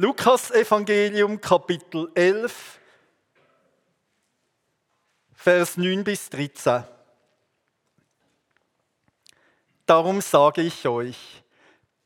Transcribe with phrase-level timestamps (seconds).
[0.00, 2.78] Lukas Evangelium Kapitel 11,
[5.34, 6.84] Vers 9 bis 13.
[9.86, 11.42] Darum sage ich euch,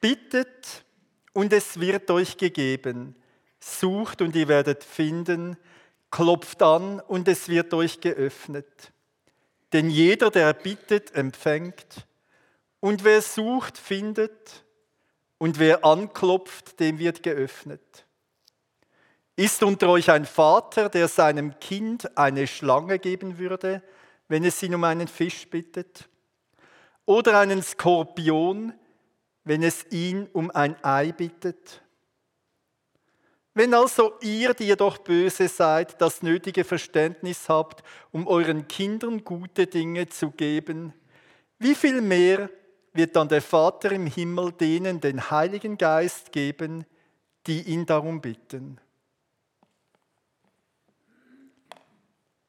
[0.01, 0.87] bittet
[1.35, 3.15] und es wird euch gegeben,
[3.61, 5.59] sucht und ihr werdet finden,
[6.11, 8.91] klopft an und es wird euch geöffnet.
[9.74, 12.07] Denn jeder, der bittet, empfängt,
[12.80, 14.65] und wer sucht, findet,
[15.42, 18.06] und wer anklopft, dem wird geöffnet.
[19.34, 23.82] Ist unter euch ein Vater, der seinem Kind eine Schlange geben würde,
[24.29, 26.09] wenn es ihn um einen Fisch bittet?
[27.07, 28.73] Oder einen Skorpion,
[29.43, 31.82] wenn es ihn um ein Ei bittet?
[33.52, 39.24] Wenn also ihr, die ihr doch böse seid, das nötige Verständnis habt, um euren Kindern
[39.24, 40.93] gute Dinge zu geben,
[41.59, 42.49] wie viel mehr
[42.93, 46.85] wird dann der Vater im Himmel denen den Heiligen Geist geben,
[47.46, 48.79] die ihn darum bitten.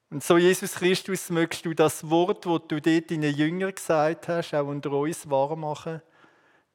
[0.10, 4.54] Und so, Jesus Christus, möchtest du das Wort, das du dort deinen Jüngern gesagt hast,
[4.54, 6.04] auch unter uns wahr machen,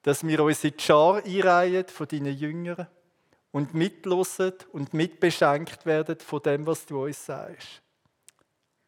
[0.03, 2.89] dass wir uns in die Schar einreihen von deinen Jüngern
[3.53, 7.81] und mitlosen und mitbeschenkt werden von dem, was du uns sagst.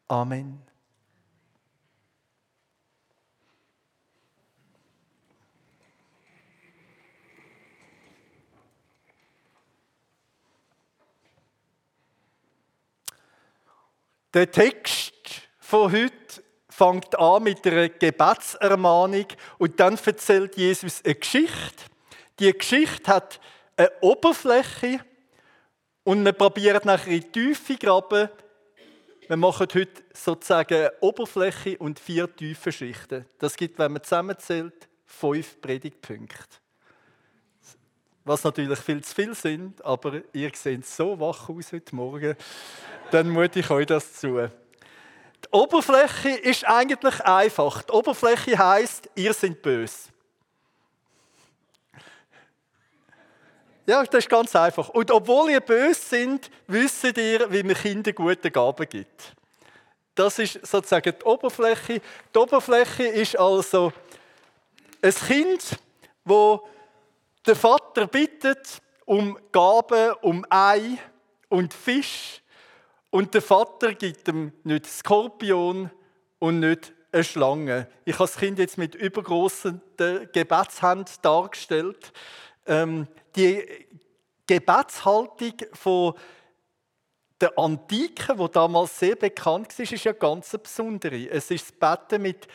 [0.09, 0.70] Amen.
[14.33, 15.13] Der Text
[15.59, 19.27] von heute fängt an mit einer Gebetsermahnung
[19.59, 21.85] und dann erzählt Jesus eine Geschichte.
[22.39, 23.41] Die Geschichte hat
[23.77, 25.01] eine Oberfläche
[26.05, 28.29] und wir probieren nachher in die Tiefe graben.
[29.27, 33.27] Wir machen heute sozusagen eine Oberfläche und vier tiefe Schichten.
[33.41, 36.60] Das gibt, wenn man zusammenzählt, fünf Predigtpunkte.
[38.25, 42.37] Was natürlich viel zu viel sind, aber ihr seht so wach aus heute Morgen
[43.11, 44.37] dann mute ich euch das zu.
[44.39, 47.83] Die Oberfläche ist eigentlich einfach.
[47.83, 50.11] Die Oberfläche heißt, ihr seid böse.
[53.87, 54.91] Ja, das ist ganz einfach.
[54.91, 59.35] Und obwohl ihr böse sind, wisst ihr, wie man Kindern gute Gaben gibt.
[60.15, 62.01] Das ist sozusagen die Oberfläche.
[62.35, 63.93] Die Oberfläche ist also
[65.03, 65.79] ein Kind,
[66.25, 66.69] wo
[67.47, 70.99] der Vater bittet um Gaben, um Ei
[71.49, 72.43] und Fisch
[73.11, 75.91] und der Vater gibt ihm nicht Skorpion
[76.39, 77.89] und nicht eine Schlange.
[78.05, 79.81] Ich habe das Kind jetzt mit übergroßen
[80.33, 82.13] Gebetshand dargestellt.
[82.67, 83.65] Ähm, die
[84.47, 86.15] Gebetshaltung von
[87.41, 91.29] der Antike, wo damals sehr bekannt war, ist ja ganz besondere.
[91.31, 92.47] Es ist das Betten mit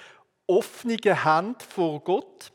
[0.47, 2.51] offenen Händen vor Gott.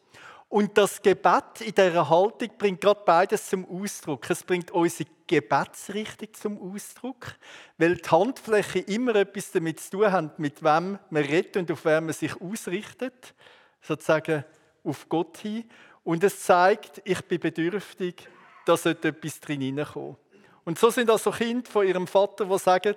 [0.50, 4.28] Und das Gebet in dieser Haltung bringt gerade beides zum Ausdruck.
[4.28, 7.36] Es bringt unsere Gebetsrichtung zum Ausdruck,
[7.78, 11.84] weil die Handfläche immer etwas damit zu tun hat, mit wem man redet und auf
[11.84, 13.32] wen man sich ausrichtet,
[13.80, 14.44] sozusagen
[14.82, 15.70] auf Gott hin.
[16.02, 18.28] Und es zeigt, ich bin bedürftig,
[18.66, 20.16] da sollte etwas drin hineinkommen.
[20.64, 22.96] Und so sind also Kinder von ihrem Vater, die sagen,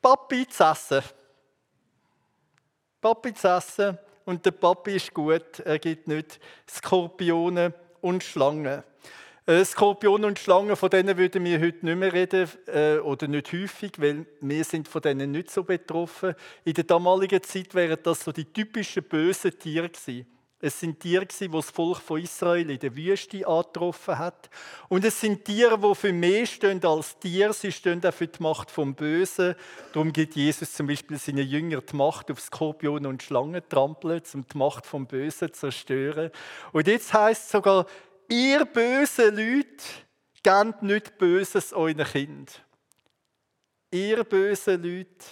[0.00, 1.02] Papi zu essen.
[3.00, 8.82] Papi zu essen und der Papi ist gut, er gibt nicht Skorpione und Schlangen.
[9.44, 13.52] Äh, Skorpione und Schlangen, von denen würden wir heute nicht mehr reden äh, oder nicht
[13.52, 16.34] häufig, weil wir sind von denen nicht so betroffen.
[16.64, 20.26] In der damaligen Zeit wären das so die typischen bösen Tiere gewesen.
[20.64, 24.48] Es sind Tiere, die das Volk von Israel in der Wüste angetroffen hat.
[24.88, 27.52] Und es sind Tiere, die für mehr stehen als Tiere.
[27.52, 29.56] Sie stehen auch für die Macht vom Bösen.
[29.92, 34.46] Darum gibt Jesus zum Beispiel seinen Jüngern die Macht auf Skorpione und Schlangen trampeln, um
[34.46, 36.30] die Macht vom Bösen zu zerstören.
[36.70, 37.86] Und jetzt heißt es sogar,
[38.28, 39.84] ihr bösen Leute,
[40.44, 42.64] gebt nicht Böses euren Kind.
[43.90, 45.26] Ihr bösen Leute,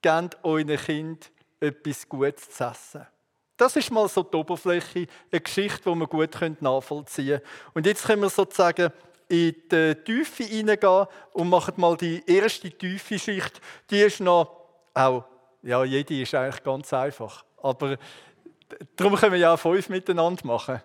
[0.00, 3.13] gebt euren Kind etwas Gutes zu essen.
[3.56, 7.70] Das ist mal so die Oberfläche, eine Geschichte, die man gut nachvollziehen können.
[7.74, 8.92] Und jetzt können wir sozusagen
[9.28, 13.60] in die Tiefe hineingehen und machen mal die erste tiefe Schicht.
[13.90, 14.50] Die ist noch,
[14.92, 15.24] auch,
[15.62, 17.44] ja, jede ist eigentlich ganz einfach.
[17.62, 17.96] Aber
[18.96, 20.82] darum können wir ja auch fünf miteinander machen,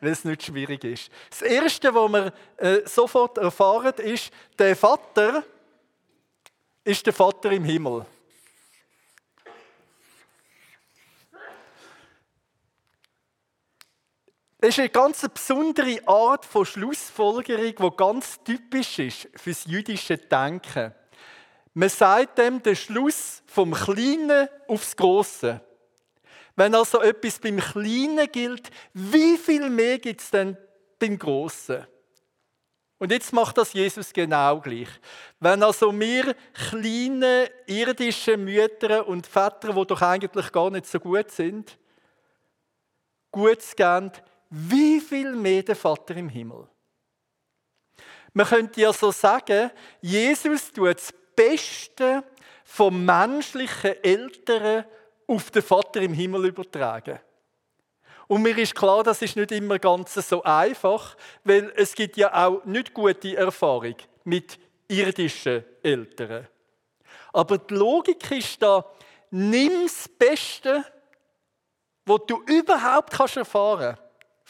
[0.00, 1.10] weil es nicht schwierig ist.
[1.30, 5.42] Das Erste, was wir äh, sofort erfahren, ist, der Vater
[6.84, 8.06] ist der Vater im Himmel.
[14.60, 20.18] Das ist eine ganz besondere Art von Schlussfolgerung, die ganz typisch ist für das jüdische
[20.18, 20.92] Denken.
[21.72, 25.62] Man sagt dem den Schluss vom Kleinen aufs Große.
[26.56, 30.58] Wenn also etwas beim Kleinen gilt, wie viel mehr gibt es denn
[30.98, 31.86] beim Großen?
[32.98, 34.90] Und jetzt macht das Jesus genau gleich.
[35.38, 36.34] Wenn also wir
[36.68, 41.78] kleine irdische Mütter und Väter, die doch eigentlich gar nicht so gut sind,
[43.30, 44.12] gut geben,
[44.50, 46.66] wie viel mehr der Vater im Himmel?
[48.32, 49.70] Man könnte ja so sagen,
[50.00, 52.24] Jesus tut das Beste
[52.64, 54.84] vom menschlichen Eltern
[55.26, 57.20] auf den Vater im Himmel übertragen.
[58.26, 62.32] Und mir ist klar, das ist nicht immer ganz so einfach, weil es gibt ja
[62.46, 66.46] auch nicht gute Erfahrung mit irdischen Eltern.
[67.32, 68.84] Aber die Logik ist da,
[69.30, 70.84] nimm das Beste,
[72.04, 73.96] was du überhaupt kannst erfahren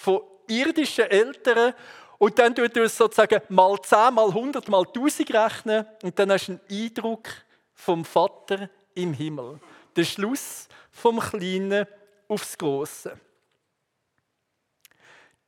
[0.00, 1.74] von irdischen Eltern
[2.16, 6.32] und dann tust du es sozusagen mal 10, mal 100, mal 1000 rechnen und dann
[6.32, 7.28] hast du einen Eindruck
[7.74, 9.60] vom Vater im Himmel.
[9.94, 11.86] Der Schluss vom Kleinen
[12.28, 13.18] aufs Große.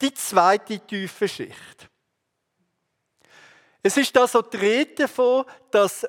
[0.02, 1.88] Die zweite tiefe Schicht.
[3.82, 6.06] Es ist da so die Rede davon, dass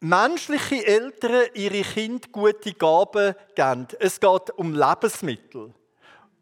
[0.00, 3.88] menschliche Eltern ihre Kinder gute Gaben geben.
[4.00, 5.74] Es geht um Lebensmittel.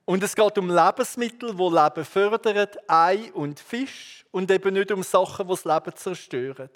[0.06, 5.02] Und es geht um Lebensmittel, die Leben fördern, Ei und Fisch und eben nicht um
[5.02, 6.70] Sachen, die das Leben zerstören.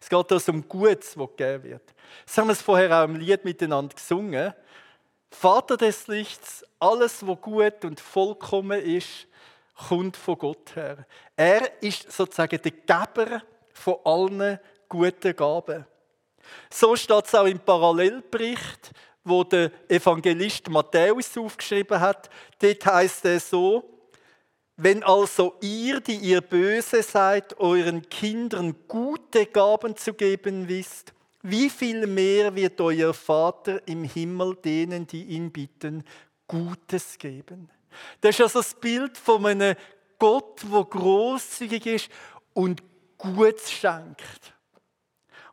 [0.00, 1.94] Es geht also um Gutes, das gegeben wird.
[2.26, 4.52] Das haben wir vorher auch im Lied miteinander gesungen.
[5.30, 9.28] Vater des Lichts, alles, was gut und vollkommen ist,
[9.88, 11.06] kommt von Gott her.
[11.36, 13.42] Er ist sozusagen der Geber
[13.72, 14.58] von allen
[14.88, 15.86] guten Gaben.
[16.68, 18.90] So steht es auch im Parallelbericht
[19.24, 22.28] wo der Evangelist Matthäus aufgeschrieben hat.
[22.60, 23.88] Dort heißt es so,
[24.76, 31.68] wenn also ihr, die ihr böse seid, euren Kindern gute Gaben zu geben wisst, wie
[31.68, 36.04] viel mehr wird euer Vater im Himmel denen, die ihn bitten,
[36.46, 37.68] Gutes geben?
[38.20, 39.76] Das ist also das Bild von einem
[40.18, 42.08] Gott, der großzügig ist
[42.54, 42.82] und
[43.18, 44.54] Gutes schenkt.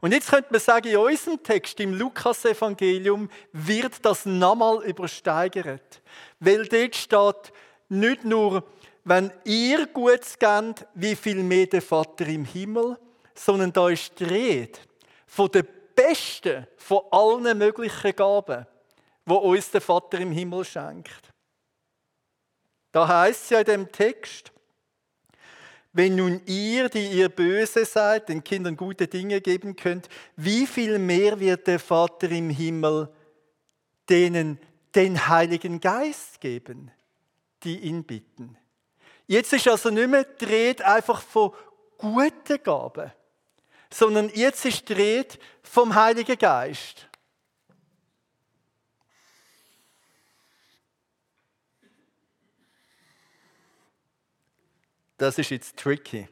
[0.02, 6.02] Und jetzt könnte man sagen, in unserem Text, im Lukas-Evangelium, wird das nochmal übersteigert.
[6.40, 7.54] Weil dort steht
[7.90, 8.64] nicht nur,
[9.04, 12.98] wenn ihr Gutes gebt, wie viel mehr der Vater im Himmel,
[13.34, 14.80] sondern da ist die Rede
[15.26, 18.66] von der besten von allen möglichen Gaben,
[19.26, 21.34] wo uns der Vater im Himmel schenkt.
[22.92, 24.52] Da heißt es ja in dem Text,
[26.00, 30.08] wenn nun ihr, die ihr böse seid, den Kindern gute Dinge geben könnt,
[30.38, 33.10] wie viel mehr wird der Vater im Himmel
[34.10, 34.60] denen
[34.96, 36.90] den Heiligen Geist geben,
[37.64, 38.58] die ihn bitten?
[39.28, 41.52] Jetzt ist also nicht mehr die Rede einfach von
[41.98, 43.12] guten Gaben,
[43.92, 47.09] sondern jetzt ist die Rede vom Heiligen Geist.
[55.20, 56.30] Das ist jetzt tricky.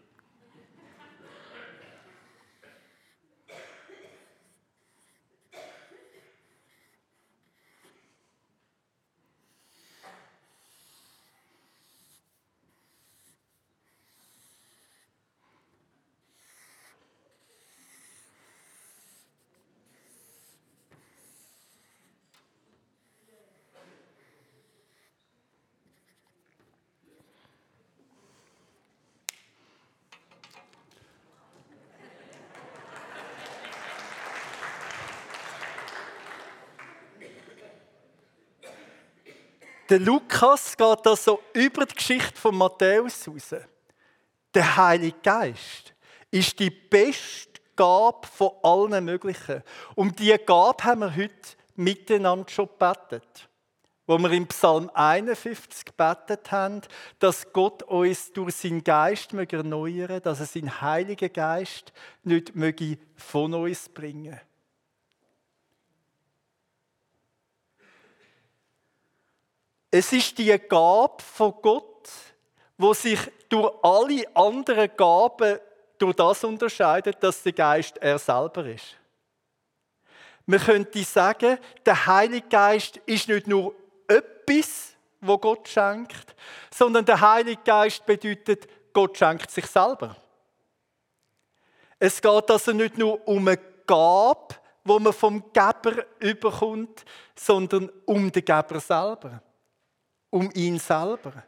[39.89, 43.55] Der Lukas geht da so über die Geschichte von Matthäus raus.
[44.53, 45.93] Der Heilige Geist
[46.29, 49.63] ist die beste Gabe von allen möglichen.
[49.95, 51.33] Um diese Gabe haben wir heute
[51.75, 53.47] miteinander schon gebetet.
[54.05, 56.81] Wo wir im Psalm 51 gebetet haben,
[57.19, 62.97] dass Gott uns durch seinen Geist erneuern möge, dass er seinen Heiligen Geist nicht möge
[63.15, 64.39] von uns bringen
[69.89, 72.09] Es ist die Gabe von Gott,
[72.77, 75.59] wo sich durch alle anderen Gaben
[75.97, 78.97] durch das unterscheidet, dass der Geist er selber ist.
[80.45, 83.73] Man könnte sagen, der Heilige Geist ist nicht nur
[84.07, 86.35] etwas, wo Gott schenkt,
[86.73, 90.15] sondern der Heilige Geist bedeutet, Gott schenkt sich selber.
[91.99, 97.03] Es geht also nicht nur um eine Gabe, wo man vom Geber überkommt,
[97.35, 99.41] sondern um den Geber selber
[100.29, 101.43] um ihn selber.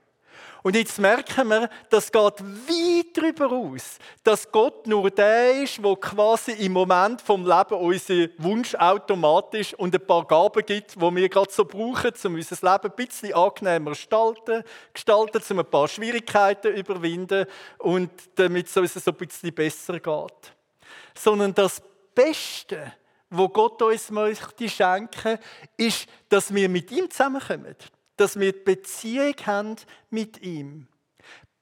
[0.62, 5.96] Und jetzt merken wir, das geht weit darüber aus, dass Gott nur der ist, der
[5.96, 11.30] quasi im Moment vom Leben unseren Wunsch automatisch und ein paar Gaben gibt, die wir
[11.30, 16.76] gerade so brauchen, um unser Leben ein bisschen angenehmer gestalten, gestalten um ein paar Schwierigkeiten
[16.76, 17.46] überwinden
[17.78, 20.54] und damit es uns so ein bisschen besser geht.
[21.16, 21.82] Sondern das
[22.14, 22.94] Beste,
[23.30, 25.40] wo Gott uns möchte schenken,
[25.78, 27.76] ist, dass wir mit ihm zusammenkommen
[28.20, 29.76] dass wir die Beziehung haben
[30.10, 30.88] mit ihm.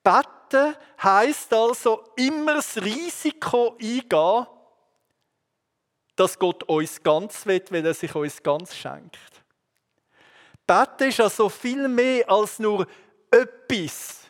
[0.03, 4.47] Beten heißt also immer das Risiko eingehen,
[6.15, 9.19] dass Gott uns ganz wird, weil er sich uns ganz schenkt.
[10.65, 12.87] Beten ist also viel mehr als nur
[13.29, 14.21] etwas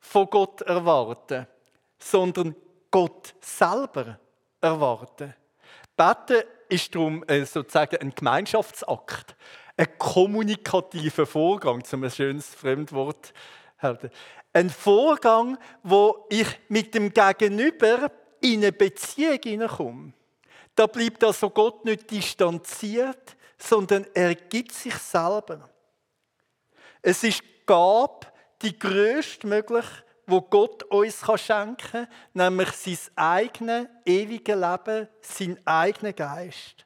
[0.00, 1.46] von Gott erwarten,
[1.98, 2.56] sondern
[2.90, 4.18] Gott selber
[4.60, 5.34] erwarten.
[5.96, 9.36] Beten ist darum äh, sozusagen ein Gemeinschaftsakt
[9.76, 13.32] ein kommunikativer Vorgang, zum ein schönes Fremdwort
[13.78, 14.10] halten.
[14.52, 20.12] Ein Vorgang, wo ich mit dem Gegenüber in eine Beziehung hineinkomme.
[20.74, 25.68] Da bleibt also Gott nicht distanziert, sondern er gibt sich selber.
[27.02, 35.08] Es ist Gab, die größtmögliche, wo Gott uns schenken kann, nämlich sein eigenes ewiges Leben,
[35.20, 36.85] sein eigener Geist.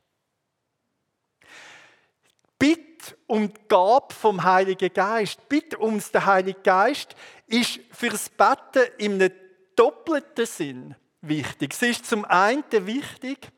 [2.60, 8.86] Bitte um die Gabe vom Heiligen Geist, bitte ums der Heilige Geist ist fürs Betten
[8.98, 9.32] in einem
[9.74, 11.72] doppelten Sinn wichtig.
[11.72, 13.48] Es ist zum einen wichtig,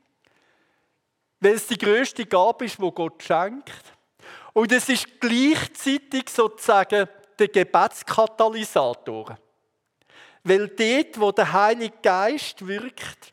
[1.41, 3.73] weil es die größte Gabe ist, wo Gott schenkt.
[4.53, 9.37] Und es ist gleichzeitig sozusagen der Gebetskatalysator.
[10.45, 13.33] Weil dort, wo der Heilige Geist wirkt,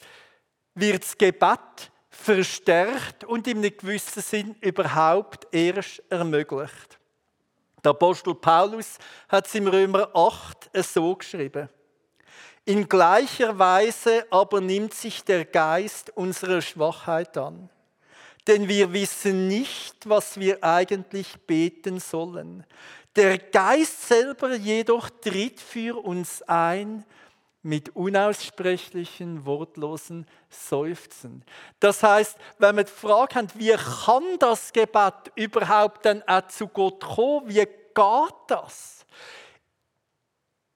[0.74, 7.00] wird das Gebet verstärkt und in einem gewissen Sinn überhaupt erst ermöglicht.
[7.84, 8.98] Der Apostel Paulus
[9.30, 11.70] hat es im Römer 8 so geschrieben.
[12.66, 17.70] In gleicher Weise aber nimmt sich der Geist unserer Schwachheit an.
[18.48, 22.66] Denn wir wissen nicht, was wir eigentlich beten sollen.
[23.16, 27.06] Der Geist selber jedoch tritt für uns ein
[27.62, 31.44] mit unaussprechlichen, wortlosen Seufzen.
[31.80, 36.68] Das heißt, wenn wir die Frage haben, wie kann das Gebet überhaupt dann auch zu
[36.68, 39.06] Gott kommen, wie geht das?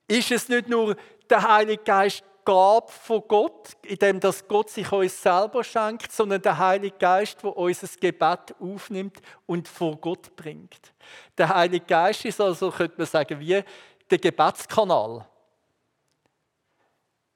[0.06, 0.96] Ist es nicht nur
[1.30, 6.58] der Heilige Geist Gab von Gott, indem das Gott sich uns selber schenkt, sondern der
[6.58, 10.92] Heilige Geist, der unser Gebet aufnimmt und vor Gott bringt.
[11.38, 13.64] Der Heilige Geist ist also, könnte man sagen, wie
[14.10, 15.26] der Gebetskanal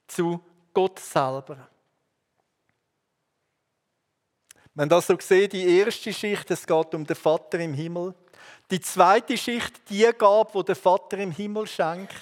[0.08, 0.40] zu
[0.74, 1.68] Gott selber.
[4.74, 8.14] Wenn das so sieht, die erste Schicht, es geht um den Vater im Himmel.
[8.70, 12.14] Die zweite Schicht, die Gabe, wo der Vater im Himmel schenkt,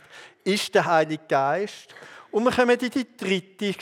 [0.42, 1.94] ist der Heilige Geist.
[2.30, 3.74] Und wir kommen in die dritte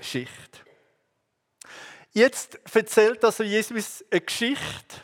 [0.00, 0.64] Schicht.
[2.12, 5.02] Jetzt erzählt also Jesus eine Geschichte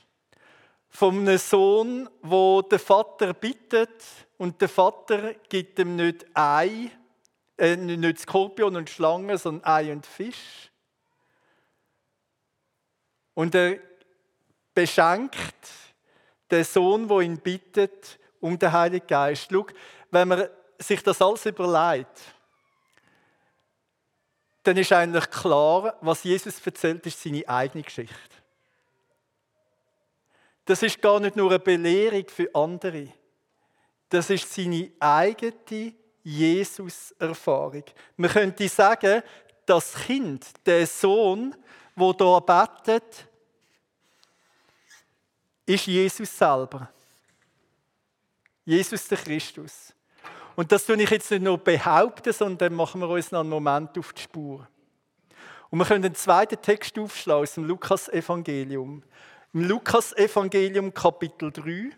[0.89, 4.03] von einem Sohn, wo der Vater bittet
[4.39, 6.91] und der Vater gibt ihm nicht ein,
[7.63, 10.73] äh, nicht Skorpion und Schlange, sondern Ei und Fisch.
[13.35, 13.79] Und er
[14.75, 15.69] beschenkt
[16.51, 19.47] den Sohn, wo ihn bittet, um den Heiligen Geist.
[19.51, 19.67] Schau,
[20.11, 22.21] wenn man sich das alles überlegt,
[24.65, 28.17] dann ist eigentlich klar, was Jesus erzählt, ist seine eigene Geschichte.
[30.65, 33.07] Das ist gar nicht nur eine Belehrung für andere.
[34.09, 35.53] Das ist seine eigene
[36.23, 37.85] Jesus-Erfahrung.
[38.17, 39.23] Man könnte sagen,
[39.67, 41.55] das Kind, der Sohn,
[41.95, 43.27] wo da betet,
[45.67, 46.91] ist Jesus selber.
[48.65, 49.93] Jesus der Christus.
[50.55, 53.49] Und das tue ich jetzt nicht nur behaupten, sondern dann machen wir uns noch einen
[53.49, 54.69] Moment auf die Spur.
[55.71, 59.03] Und wir können den zweiten Text aufschlagen aus dem Lukas-Evangelium.
[59.55, 61.91] Im Lukas-Evangelium Kapitel 3,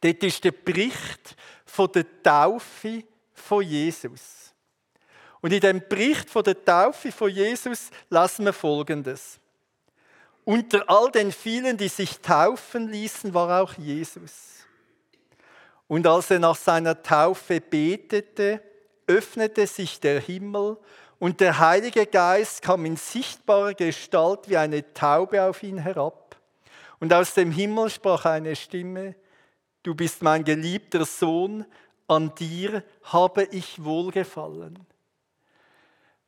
[0.00, 4.52] dort ist der Bericht von der Taufe von Jesus.
[5.40, 9.38] Und in dem Bericht von der Taufe von Jesus lassen wir Folgendes.
[10.44, 14.66] Unter all den vielen, die sich taufen ließen, war auch Jesus.
[15.86, 18.62] Und als er nach seiner Taufe betete,
[19.06, 20.76] öffnete sich der Himmel
[21.18, 26.36] und der Heilige Geist kam in sichtbarer Gestalt wie eine Taube auf ihn herab.
[26.98, 29.14] Und aus dem Himmel sprach eine Stimme,
[29.82, 31.64] du bist mein geliebter Sohn,
[32.06, 34.78] an dir habe ich wohlgefallen.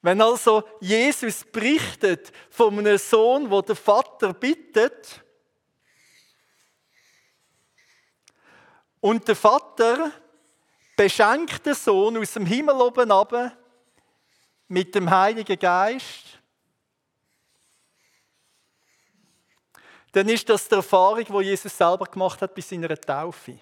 [0.00, 5.22] Wenn also Jesus berichtet von einem Sohn, wo der Vater bittet,
[9.02, 10.12] und der Vater
[10.96, 13.56] beschenkten Sohn aus dem Himmel oben runter
[14.68, 16.40] mit dem Heiligen Geist,
[20.12, 23.58] dann ist das die Erfahrung, die Jesus selber gemacht hat bei seiner Taufe.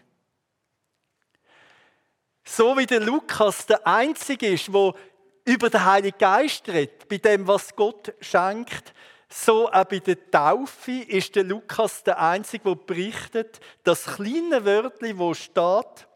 [2.45, 4.95] So wie der Lukas der Einzige ist, wo
[5.45, 8.93] über den Heiligen Geist redet, bei dem, was Gott schenkt,
[9.29, 15.19] so auch bei der Taufe ist der Lukas der Einzige, der berichtet, das kleine Wörtchen,
[15.19, 16.09] wo steht,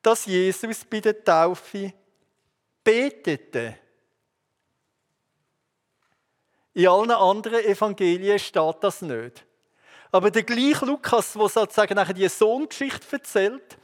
[0.00, 1.92] dass Jesus bei der Taufe
[2.82, 3.78] betete.
[6.74, 9.46] In allen anderen Evangelien steht das nicht.
[10.10, 13.76] Aber der gleiche Lukas, der sozusagen nachher die Sohngeschichte erzählt,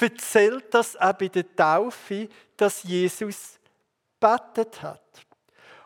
[0.00, 3.58] erzählt das auch bei der Taufe, dass Jesus
[4.18, 5.02] betet hat.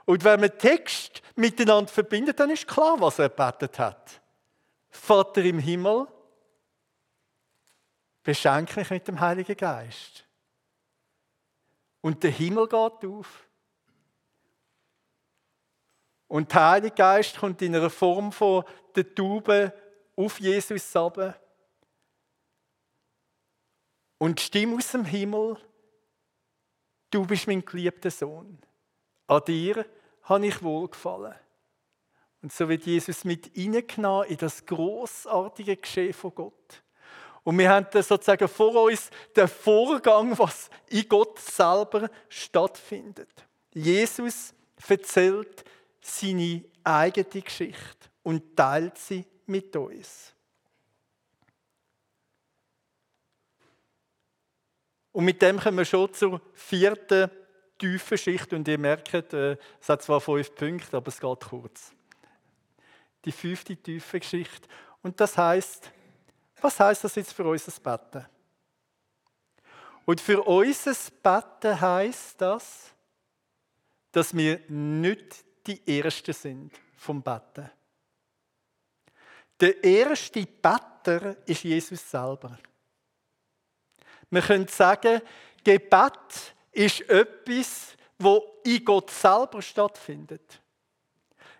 [0.04, 4.20] Und wenn man Text miteinander verbindet, dann ist klar, was er betet hat.
[4.88, 6.06] Vater im Himmel,
[8.22, 10.24] beschenke mich mit dem Heiligen Geist.
[12.00, 13.45] Und der Himmel geht auf.
[16.28, 18.64] Und der Heilige Geist kommt in einer Form von
[18.94, 19.72] der Taube
[20.16, 21.38] auf Jesus runter.
[24.18, 25.56] Und die Stimme aus dem Himmel,
[27.10, 28.58] du bist mein geliebter Sohn.
[29.26, 29.86] An dir
[30.22, 31.34] habe ich wohlgefallen.
[32.42, 36.82] Und so wird Jesus mit hineingenommen in das großartige Geschehen von Gott.
[37.42, 43.30] Und wir haben sozusagen vor uns den Vorgang, was in Gott selber stattfindet.
[43.72, 44.52] Jesus
[44.88, 45.64] erzählt
[46.06, 50.32] seine eigene Geschichte und teilt sie mit uns.
[55.16, 57.30] Und mit dem kommen wir schon zur vierten
[57.78, 58.52] tiefen Schicht.
[58.52, 61.92] Und ihr merkt, äh, es hat zwar fünf Punkte, aber es geht kurz.
[63.24, 64.68] Die fünfte tiefe Geschichte.
[65.02, 65.90] Und das heißt,
[66.60, 68.26] was heißt das jetzt für unser Betten?
[70.04, 72.92] Und für unser Betten heißt das,
[74.12, 77.70] dass wir nicht die Ersten sind vom Betten.
[79.60, 82.58] Der erste Better ist Jesus selber.
[84.30, 85.22] Wir können sagen,
[85.64, 90.60] Gebet ist etwas, wo in Gott selber stattfindet.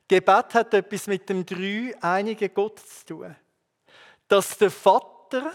[0.08, 3.36] Gebet hat etwas mit dem drei einigen Gott zu tun.
[4.28, 5.52] Dass der Vater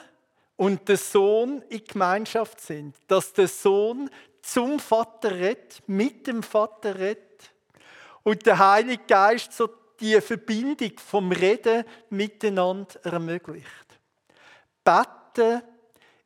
[0.56, 2.96] und der Sohn in Gemeinschaft sind.
[3.08, 4.10] Dass der Sohn
[4.42, 7.31] zum Vater redet, mit dem Vater redet.
[8.24, 13.68] Und der Heilige Geist so die Verbindung vom Reden miteinander ermöglicht.
[14.84, 15.62] Beten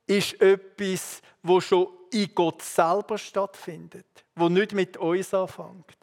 [0.07, 4.05] ist etwas, wo schon in Gott selber stattfindet,
[4.35, 5.97] wo nicht mit uns anfängt.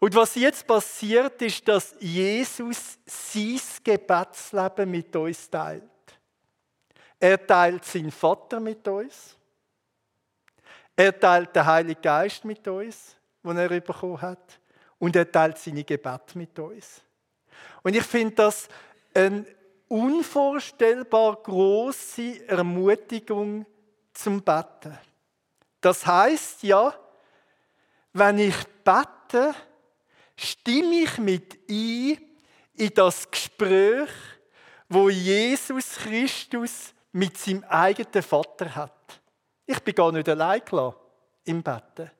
[0.00, 5.82] Und was jetzt passiert, ist, dass Jesus sein Gebetsleben mit uns teilt.
[7.18, 9.36] Er teilt seinen Vater mit uns.
[10.94, 13.16] Er teilt den Heiligen Geist mit uns,
[13.56, 14.60] den er bekommen hat.
[14.98, 17.02] Und er teilt seine Gebete mit uns.
[17.82, 18.68] Und ich finde das
[19.14, 19.46] eine
[19.88, 23.64] unvorstellbar große Ermutigung
[24.12, 24.98] zum Betten.
[25.80, 26.94] Das heißt ja,
[28.12, 29.54] wenn ich bete,
[30.36, 32.18] stimme ich mit ein
[32.74, 34.10] in das Gespräch,
[34.88, 39.20] wo Jesus Christus mit seinem eigenen Vater hat.
[39.66, 40.62] Ich bin gar nicht allein
[41.44, 42.10] im Betten.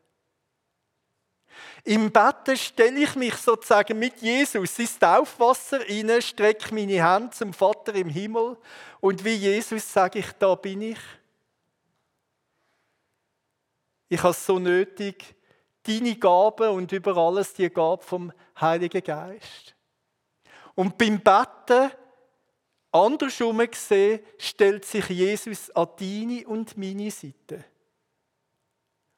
[1.85, 7.53] Im Betten stelle ich mich sozusagen mit Jesus ins Taufwasser rein, strecke meine Hände zum
[7.53, 8.57] Vater im Himmel
[9.01, 10.99] und wie Jesus sage ich, da bin ich.
[14.09, 15.35] Ich habe es so nötig,
[15.83, 19.75] deine Gabe und über alles die Gabe vom Heiligen Geist.
[20.75, 21.91] Und beim Betten,
[22.93, 27.65] andersrum gesehen, stellt sich Jesus an deine und meine Seite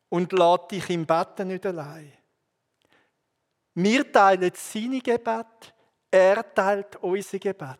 [0.09, 2.13] und lädt dich im Betten nicht allein.
[3.83, 5.75] Wir teilen seine Gebet,
[6.11, 7.79] er teilt unser Gebet.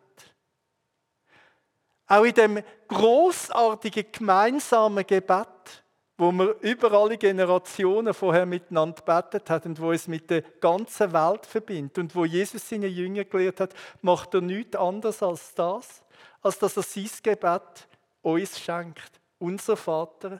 [2.07, 5.81] Auch in dem großartigen gemeinsamen Gebet
[6.21, 11.11] wo wir über alle Generationen vorher miteinander betet hat und wo es mit der ganzen
[11.13, 16.03] Welt verbindet und wo Jesus seine Jünger gelehrt hat, macht er nichts anderes als das,
[16.43, 17.87] als dass er sein Gebet
[18.21, 20.39] uns schenkt, unser Vater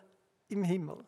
[0.49, 0.99] im Himmel.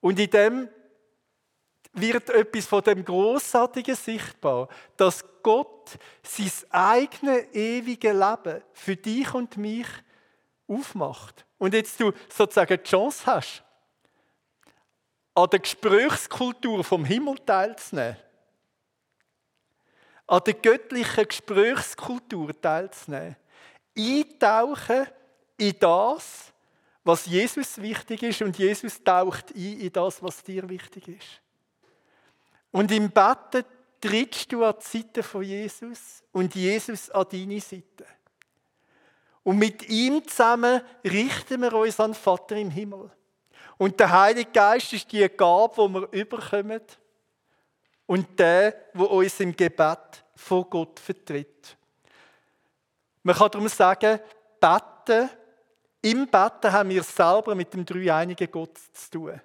[0.00, 0.68] Und in dem
[1.92, 9.56] wird etwas von dem Großartigen sichtbar, dass Gott sein eigenes ewige Leben für dich und
[9.56, 9.86] mich
[10.66, 11.44] aufmacht.
[11.56, 13.62] Und jetzt du sozusagen die Chance hast,
[15.34, 18.16] an der Gesprächskultur vom Himmel teilzunehmen,
[20.26, 23.36] an der göttlichen Gesprächskultur teilzunehmen,
[23.96, 25.06] eintauchen
[25.56, 26.52] in das,
[27.08, 31.40] was Jesus wichtig ist und Jesus taucht ein in das, was dir wichtig ist.
[32.70, 33.64] Und im Betten
[33.98, 38.04] trittst du an die Seite von Jesus und Jesus an deine Seite.
[39.42, 43.10] Und mit ihm zusammen richten wir uns an den Vater im Himmel.
[43.78, 46.82] Und der Heilige Geist ist die Gabe, die wir überkommen
[48.04, 51.74] und der, wo uns im Gebet vor Gott vertritt.
[53.22, 54.20] Man kann darum sagen,
[54.60, 55.30] beten,
[56.02, 59.40] im Beten haben wir selber mit dem dreieinigen Gott zu tun.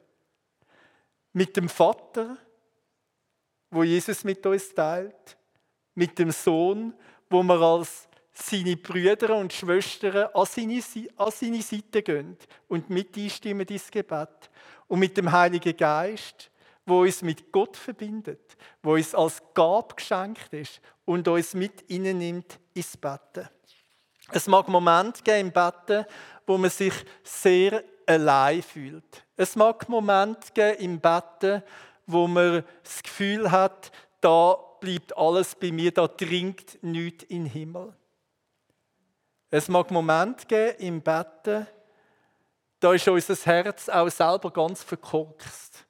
[1.33, 2.37] Mit dem Vater,
[3.71, 5.37] wo Jesus mit uns teilt,
[5.95, 6.93] mit dem Sohn,
[7.29, 10.81] wo wir als seine Brüder und Schwestern an seine,
[11.17, 12.37] an seine Seite gehen
[12.67, 14.49] und mit einstimmen ins Gebet.
[14.87, 16.51] Und mit dem Heiligen Geist,
[16.85, 22.59] wo uns mit Gott verbindet, wo uns als Gab geschenkt ist und uns mit nimmt
[22.73, 23.47] ins Betten.
[24.31, 26.05] Es mag Momente geben im Betten,
[26.45, 29.25] wo man sich sehr allein fühlt.
[29.36, 31.63] Es mag Momente geben im Betten,
[32.05, 37.51] wo man das Gefühl hat, da bleibt alles bei mir, da dringt nichts in den
[37.51, 37.93] Himmel.
[39.49, 41.67] Es mag Momente geben im Betten,
[42.79, 45.86] da ist unser Herz auch selber ganz verkorkst.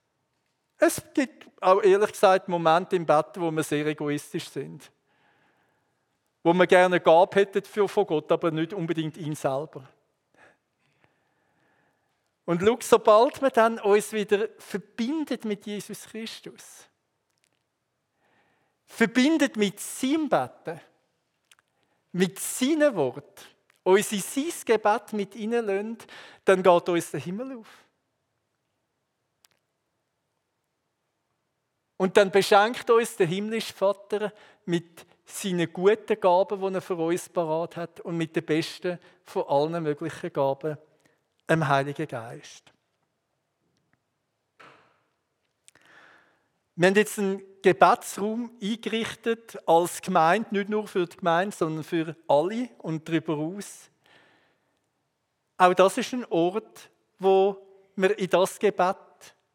[0.77, 4.91] Es gibt auch ehrlich gesagt Momente im Bett, wo wir sehr egoistisch sind.
[6.43, 9.87] Wo wir gerne Gab hätten für von Gott, aber nicht unbedingt ihn selber.
[12.45, 16.87] Und schau, sobald wir dann uns wieder verbindet mit Jesus Christus,
[18.85, 20.79] verbindet mit seinem Betten,
[22.11, 23.45] mit seinem Wort,
[23.83, 25.97] uns in sein Gebet mit hineinlassen,
[26.43, 27.67] dann geht uns der Himmel auf.
[31.95, 34.33] Und dann beschenkt uns der himmlische Vater
[34.65, 39.43] mit seinen guten Gaben, die er für uns parat hat, und mit den besten von
[39.47, 40.77] allen möglichen Gaben,
[41.49, 42.71] dem Heiligen Geist.
[46.75, 52.15] Wir haben jetzt einen Gebetsraum eingerichtet als Gemeinde, nicht nur für die Gemeinde, sondern für
[52.27, 53.89] alle und darüber hinaus.
[55.57, 57.57] Auch das ist ein Ort, wo
[57.95, 58.97] wir in das Gebet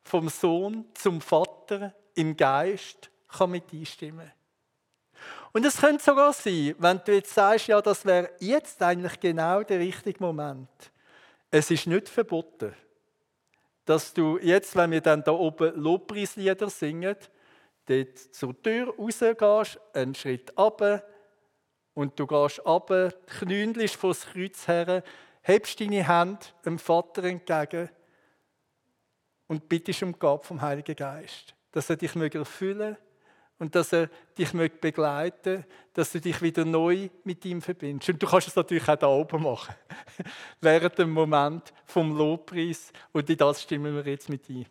[0.04, 4.30] vom Sohn zum Vater im Geist kann mit einstimmen
[5.52, 9.62] Und es könnte sogar sein, wenn du jetzt sagst, ja, das wäre jetzt eigentlich genau
[9.62, 10.68] der richtige Moment.
[11.50, 12.74] Es ist nicht verboten,
[13.84, 17.16] dass du jetzt, wenn wir dann da oben Lobpreislieder singen,
[17.86, 21.02] dort zur Tür rausgehst, einen Schritt runter
[21.94, 25.02] und du gehst runter, knündelst vor das Kreuz her,
[25.40, 27.88] hebst deine Hand dem Vater entgegen
[29.46, 32.96] und bittest um Gabe vom Heiligen Geist dass er dich erfüllen
[33.58, 38.10] und dass er dich begleiten möchte, dass du dich wieder neu mit ihm verbindest.
[38.10, 39.74] Und du kannst es natürlich auch da oben machen,
[40.60, 42.92] während dem Moment vom Lobpreis.
[43.12, 44.66] Und in das stimmen wir jetzt mit ein.